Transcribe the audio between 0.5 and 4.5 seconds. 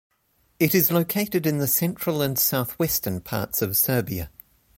It is located in the central and south-western parts of Serbia.